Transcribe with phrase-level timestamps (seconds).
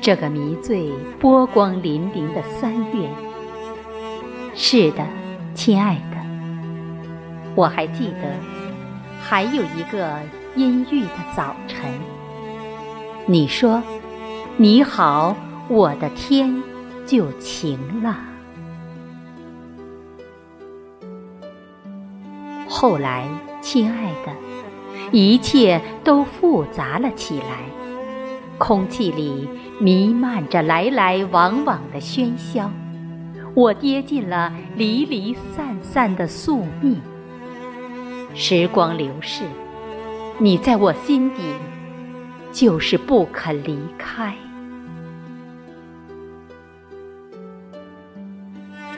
[0.00, 0.90] 这个迷醉
[1.20, 3.08] 波光粼粼的三月
[4.54, 5.06] 是的
[5.54, 6.16] 亲爱的
[7.54, 8.34] 我还记得
[9.20, 10.18] 还有一个
[10.56, 11.90] 阴郁的早晨。
[13.26, 13.82] 你说
[14.56, 15.36] 你好
[15.68, 16.62] 我的天
[17.06, 18.16] 就晴了。
[22.68, 23.28] 后来
[23.60, 24.32] 亲爱的
[25.12, 27.64] 一切都复杂了起来，
[28.58, 29.48] 空气里
[29.80, 32.70] 弥漫着来来往往的喧嚣，
[33.54, 37.00] 我跌进了离离散散的宿命。
[38.34, 39.44] 时光流逝，
[40.38, 41.42] 你在我心底。
[42.50, 44.34] 就是不肯离开，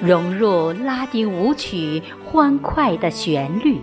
[0.00, 3.80] 融入拉丁舞曲欢快的旋律。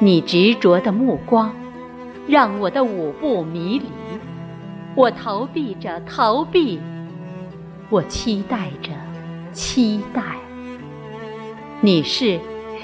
[0.00, 1.52] 你执着的目光，
[2.28, 3.86] 让我的舞步迷离。
[4.94, 6.80] 我逃避着逃避，
[7.90, 8.90] 我期待着
[9.52, 10.22] 期待。
[11.80, 12.38] 你是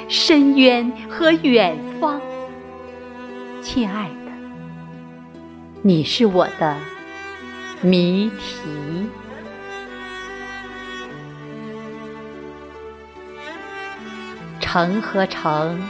[0.09, 2.21] 深渊和远方，
[3.63, 4.33] 亲爱的。
[5.83, 6.77] 你是我的
[7.81, 9.09] 谜题，
[14.59, 15.81] 城和城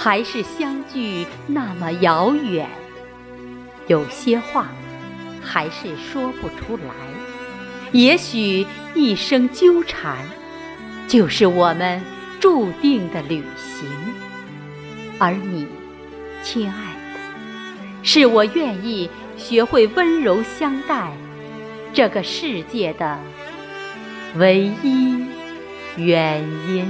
[0.00, 2.68] 还是相距那么遥远，
[3.88, 4.68] 有些话
[5.42, 6.94] 还是说不出来。
[7.90, 10.16] 也许一生纠缠，
[11.08, 12.00] 就是我们
[12.38, 13.88] 注定的旅行。
[15.18, 15.66] 而你，
[16.44, 16.74] 亲爱
[17.12, 17.20] 的，
[18.04, 19.10] 是我愿意。
[19.36, 21.12] 学会温柔相待，
[21.92, 23.20] 这个世界的
[24.34, 25.24] 唯一
[25.96, 26.84] 原因。